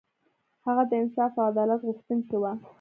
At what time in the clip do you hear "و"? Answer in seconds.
2.39-2.43